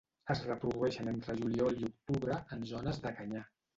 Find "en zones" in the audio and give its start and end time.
2.57-3.03